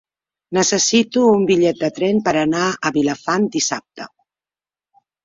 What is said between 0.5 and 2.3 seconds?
Necessito un bitllet de tren